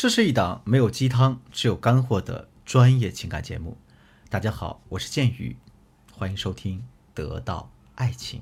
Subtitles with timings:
[0.00, 3.76] 这是一档没有鸡汤，只有干货的专业情感节目。
[4.30, 5.58] 大家好，我是剑宇，
[6.10, 6.78] 欢迎收听
[7.12, 8.40] 《得到爱情》。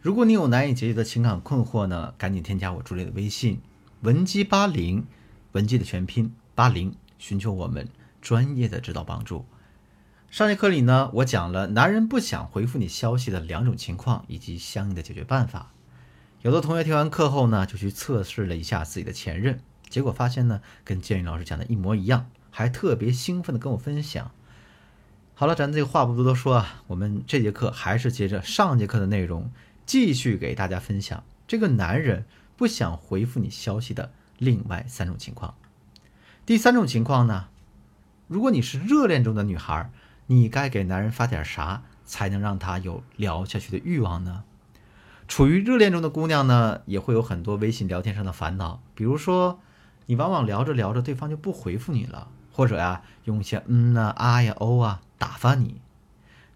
[0.00, 3.60] 如果你有难以解决的情感困惑呢，赶紧添加我助理的微信
[4.00, 5.06] 文姬八零，
[5.52, 7.88] 文姬的全拼八零，寻求我们
[8.20, 9.46] 专业的指导帮助。
[10.32, 15.72] 上节课里呢，我讲了男人不想回复你消息的两种情况以及相应的解决办法。
[16.42, 19.60] 有的同学听完课后呢，就去测试了一下自己的前任。
[19.90, 24.30] 结果发现呢，跟建宇老师讲的一模一样，还特别兴奋的跟我分享。
[25.34, 29.50] 好了，咱这个话不多多说啊，我们这节课还是接着上节课的内容，
[29.84, 32.24] 继续给大家分享这个男人
[32.56, 35.54] 不想回复你消息的另外三种情况。
[36.46, 37.48] 第三种情况呢，
[38.28, 39.90] 如果你是热恋中的女孩，
[40.26, 44.44] 你该给男人发点啥才能让他有聊下去的欲望呢？
[45.26, 49.60] 处于热恋中的姑娘呢，也会有很多微信聊天上的烦恼，比如说。
[50.10, 55.80] 你往往聊着聊着，对方就不回复你了，或者呀，用一些嗯呐、啊呀、哦啊打发你。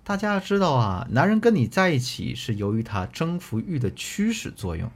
[0.02, 4.90] 大家要知道啊，男人跟你在一起是由于他征服欲的驱使作用。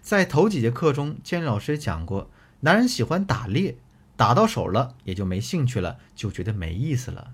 [0.00, 2.28] 在头几节课中，建老师也讲过，
[2.58, 3.76] 男人喜欢打猎，
[4.16, 7.30] 打到手了也就没兴趣了，就觉得没意思了。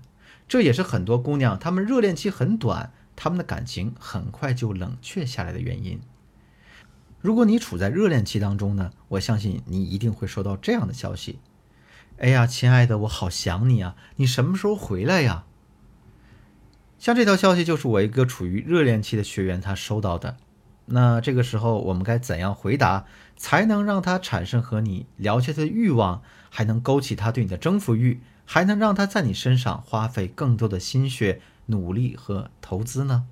[0.47, 5.99] 这也是很多姑娘她们热恋期很短，她们的感情很快就冷却下来的原因。
[7.21, 11.39] 如果你处在热恋期当中呢，我相信你一定会收到这样的消息
[12.17, 15.43] ：“哎呀，亲爱的，我好想你啊，你什么时候回来呀？”
[16.97, 20.37] 像这条消息就是我一个处于热恋期的学员他收到的。
[20.85, 23.05] 那这个时候我们该怎样回答，
[23.37, 33.27] 才能让他产生和你聊天的欲望，还能勾起他对你的征服欲，还能让他在你身上花费更多的心血、努力和投资呢？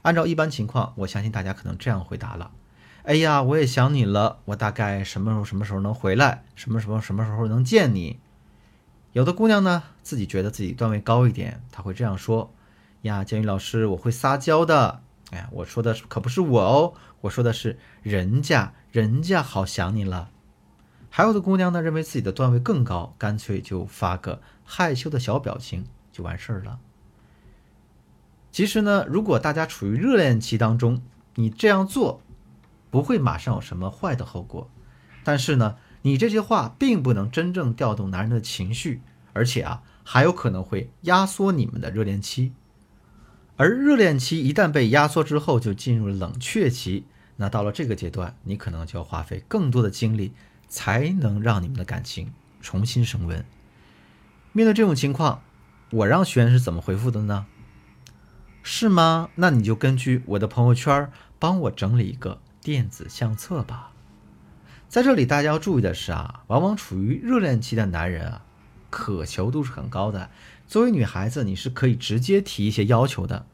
[0.00, 2.50] 按照一般情况，我相信大家可能这样回答了。
[3.04, 4.38] 哎呀，我也想你了。
[4.44, 6.44] 我大概什么时候什么时候能回来？
[6.54, 8.20] 什么什么什么时候能见你？
[9.12, 12.54] 有的姑娘呢，自己觉得自己段位高一点，她会这样说
[13.02, 15.02] ：“呀，建宇老师，我会撒娇的。”
[15.32, 20.30] 哎呀，我说的可不是我哦，我说的是人家，人家好想你了。
[21.10, 26.78] 还有的姑娘呢，认为自己的段位更高，干脆就发个害羞的小表情就完事儿了。
[28.52, 31.02] 其实呢，如果大家处于热恋期当中，
[31.34, 32.20] 你这样做。
[32.92, 34.70] 不会马上有什么坏的后果，
[35.24, 39.00] 但是呢，你这些话并不能真正调动男人的情绪，
[39.32, 42.52] 而且啊，还有可能会压缩你们的热恋期。
[43.56, 47.06] 而热恋期一旦被压缩之后，就进入冷却期。
[47.36, 50.34] 那到了这个阶段，你可能就要花费更多的精力，
[50.68, 52.30] 才能让你们的感情
[52.60, 53.42] 重新升温。
[54.52, 55.42] 面对这种情况，
[55.90, 57.46] 我让学员是怎么回复的呢？
[58.62, 59.30] 是吗？
[59.36, 62.38] 那你就根据我的朋友圈帮我整理一个。
[62.62, 63.90] 电子相册吧，
[64.88, 68.44] 在这里大家要注意的是啊，往往处于热恋期的男人啊，
[68.88, 70.30] 渴求度是很高的。
[70.68, 73.46] 作为女孩子，你是可以直接提一些要求的，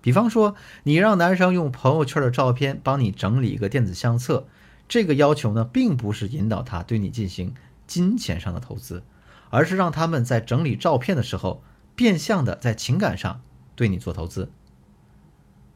[0.00, 4.46] 比方说，你让男生用朋友圈的照片帮你整理一个电子相册，
[4.88, 7.54] 这个要求呢，并不是引导他对你进行
[7.86, 9.02] 金钱上的投资，
[9.50, 11.62] 而是让他们在整理照片的时候，
[11.94, 13.42] 变相的在情感上
[13.74, 14.50] 对你做投资。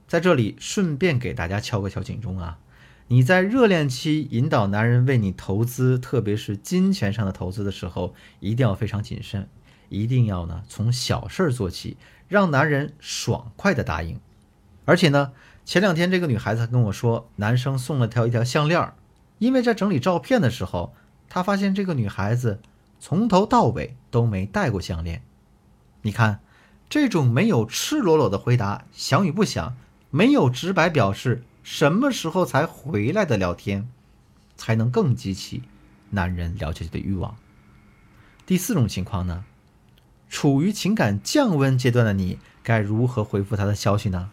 [0.09, 2.59] 在这里顺便给大家敲个小警钟啊。
[3.13, 9.49] 你在热恋期引导男人为你投资，特别是金钱上的投资的时候，一定要非常谨慎，
[9.89, 11.97] 一定要呢从小事儿做起，
[12.29, 14.21] 让男人爽快的答应。
[14.85, 15.33] 而且呢，
[15.65, 18.93] 前两天这个女孩子跟我说，男生送了她一条项链，
[19.39, 20.95] 因为在整理照片的时候，
[21.29, 22.61] 他发现这个女孩子
[23.01, 25.21] 从头到尾都没戴过项链。
[26.03, 26.39] 你看，
[26.89, 29.77] 这种没有赤裸裸的回答，想与不想，
[30.11, 31.43] 没有直白表示。
[31.73, 33.89] 什么时候才回来的聊天，
[34.57, 35.63] 才能更激起
[36.11, 37.37] 男人聊下去的欲望？
[38.45, 39.45] 第四种情况呢？
[40.29, 44.31] 处于情感降温阶段的你，该如何回复他的消息呢？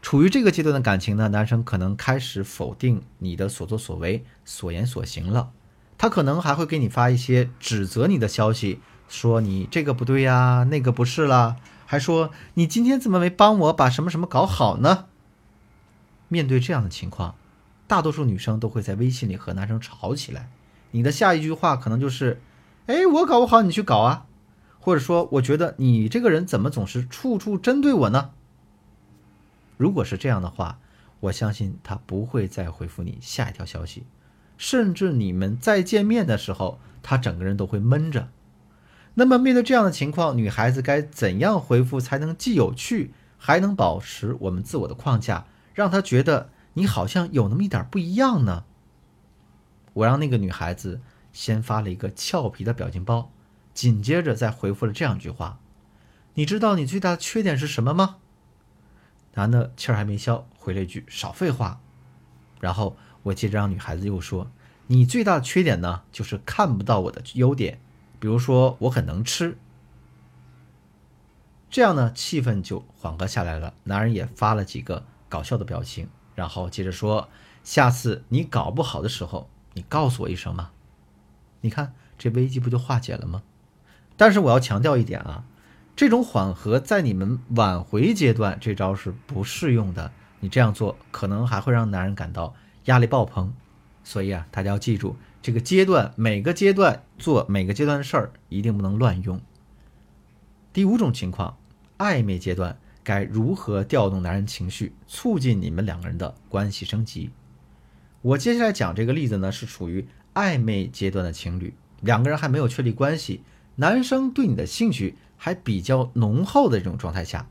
[0.00, 5.50] 处于这个阶段的感情呢，男生可能开始否定你的所作所为、所言所行了。
[5.98, 8.78] 他可能还会给你发一些指责你的消息，
[9.08, 11.56] 说你这个不对呀，那个不是啦，
[11.86, 15.06] 还说你今天怎么没帮我把什么什么搞好呢？
[16.30, 17.34] 面对这样的情况，
[17.86, 20.48] 大多数女生都会在微信里和男生吵起来。
[20.92, 22.40] 你的下一句话可能就是
[22.86, 24.26] ：“哎，我搞不好，你去搞啊。”
[24.78, 28.30] 或者说：“我觉得你这个人怎么总是处处针对我呢？”
[29.76, 30.78] 如果是这样的话，
[31.20, 34.04] 我相信他不会再回复你下一条消息，
[34.56, 38.28] 甚至你们再见面的时候，他整个人都会闷着。
[39.14, 45.46] 那么面对这样的情况，女孩子该怎样回复才能既有趣，还能保持我们自我的框架？
[45.74, 48.64] 让他觉得你好像有那么一点不一样呢。
[49.92, 51.00] 我让那个女孩子
[51.32, 53.30] 先发了一个俏皮的表情包，
[53.74, 55.58] 紧接着再回复了这样一句话
[56.34, 58.16] ：“你知道你最大的缺点是什么吗？”
[59.34, 61.80] 男的气儿还没消，回了一句：“少废话。”
[62.60, 64.50] 然后我接着让女孩子又说
[64.88, 67.80] ：“你最大的缺点呢，就是看不到我的优点，
[68.18, 69.56] 比如说我很能吃。”
[71.70, 73.74] 这样呢，气氛就缓和下来了。
[73.84, 77.30] 男人也发了几个搞笑的表情，然后接着说
[77.64, 80.72] ：“下次你搞不好的时候，你告诉我一声嘛。”
[81.62, 83.42] 你看这危机不就化解了吗？
[84.18, 85.44] 但是我要强调一点啊，
[85.96, 90.12] 这种缓和在你们挽回阶段这招是不适用的。
[90.40, 92.54] 你这样做可能还会让男人感到
[92.84, 93.54] 压力爆棚。
[94.04, 99.40] 所以啊，大家要记住，这个阶段每个阶段做每个阶段的事儿一定不能乱用。
[100.72, 101.56] 第五种情况。
[102.00, 102.78] 暧昧阶段
[103.10, 107.32] 该如何调动男人情绪，促进你们两个人的关系升级？
[108.22, 113.42] 我接下来讲这个例子呢，是处于暧昧阶段的情侣，两个人还没有确立关系，
[113.74, 117.48] 男生对你的兴趣还比较浓厚的这种状态下，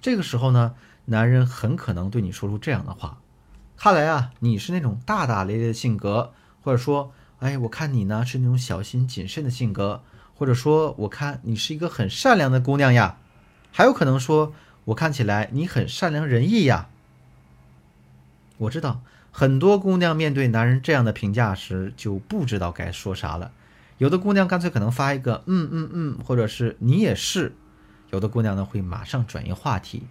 [0.00, 0.74] 这个时候呢，
[1.04, 3.20] 男人很可能对你说出这样的话
[3.78, 10.02] ：“看来啊，你是那种大大咧咧的性格，或者说，哎，我看你呢是那种小心谨慎的性格。”
[10.34, 13.18] 或者说，我看你是一个很善良的姑娘呀，
[13.78, 14.52] 还有可能说，
[14.86, 16.88] 我看起来你很善良仁义呀。
[18.56, 23.52] 我知道很多姑娘面对男人这样的评价时就不知道该说啥了，
[23.98, 27.54] 有的姑娘干脆可能发一个嗯嗯嗯，或者是你也是，
[28.10, 30.08] 有的姑娘呢会马上转移话题。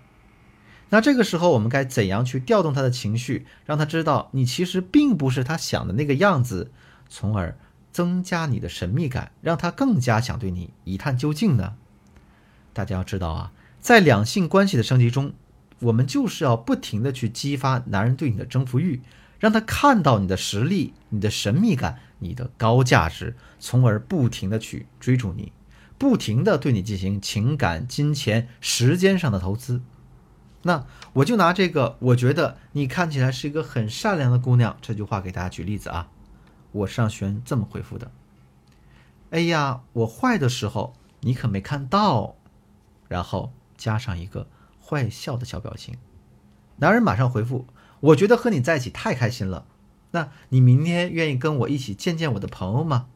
[0.88, 6.72] 那这个时候我们该怎样去调动她的情绪，让她知道你其实并不是她想的那个样子，
[7.10, 7.58] 从而。
[7.92, 11.74] 增加你的神秘感，让他更加想对你一探究竟呢？
[12.72, 13.52] 大家要知道啊，
[13.88, 15.32] 在两性关系的升级中，
[15.80, 19.02] 我们就是要不停的去激发男人对你的征服欲，
[19.40, 25.54] 让他看到你的实力、你的神秘感、你的高价值，从而不停的去追逐你，
[25.98, 29.82] 不停的对你进行情感、金钱、时间上的投资。
[30.64, 36.10] 那我就拿这个，我觉得你看起来是一个很善良的姑娘这句话给大家举例子啊。
[36.74, 38.12] 我是让璇这么回复的
[39.32, 42.36] ：“哎呀，我坏的时候你可没看到。”
[43.08, 44.48] 然后加上一个
[44.84, 45.98] 坏笑的小表情。
[46.78, 47.68] 男人马上回复
[48.02, 49.66] ：“我觉得和你在一起太开心了。
[50.12, 53.08] 那你明天愿意跟我一起见见我的朋友吗？”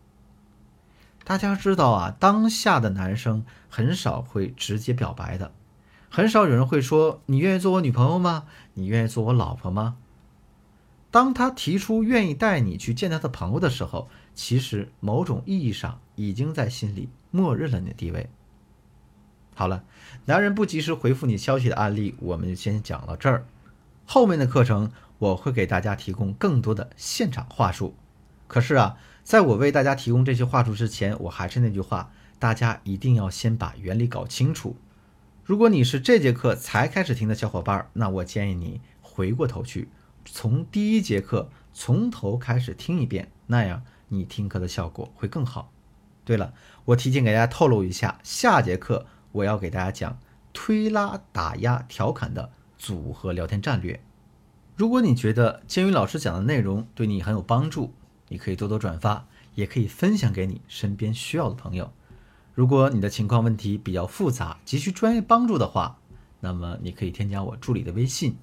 [1.23, 5.53] 大家知道啊，当下的男生很少会直接表白的，
[6.09, 8.45] 很少有人会说：“你愿意做我女朋友吗？
[8.73, 9.97] 你愿意做我老婆吗？”
[11.11, 18.29] 当他提出愿意带你去见他的朋友的时候，其实某种意义上已经在心里默认了你的地位。
[19.53, 19.83] 好了，
[20.25, 23.45] 男人不及时回复你消息的案例，我们就先讲到这儿。
[24.05, 27.95] 后面的课程我会给大家提供更多的现场话术。
[28.47, 34.75] 可是啊，在我为大家提供这些话术之前，我还是那句话，大家一定要先把原理搞清楚。
[35.43, 39.89] 如果你是这节课才开始听的小伙伴，那我建议你回过头去。
[40.25, 45.71] 从第一节课从头开始听一遍，那样你听课的效果会更好。
[46.23, 46.53] 对了，
[46.85, 50.19] 我提前给大家透露一下，下节课我要给大家讲
[50.53, 53.99] 推拉、打压、调侃的组合聊天战略。
[54.75, 57.93] 如果你觉得建宇老师讲的内容对你很有帮助，
[58.29, 59.25] 你可以多多转发，
[59.55, 61.91] 也可以分享给你身边需要的朋友。
[62.53, 65.97] 如果你的情况问题比较复杂，急需专业帮助的话，
[66.39, 68.35] 那么你可以添加我助理的微信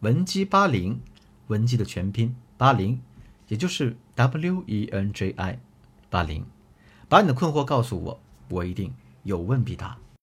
[0.00, 1.00] 文姬八零。
[1.48, 3.00] 文姬的全拼八零，
[3.46, 5.60] 也就是 W E N J I
[6.10, 6.44] 八零，
[7.08, 8.92] 把你的困惑告诉我，我一定
[9.22, 9.96] 有问必答。